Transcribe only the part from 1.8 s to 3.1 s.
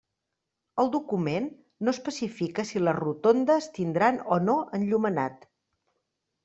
no especifica si les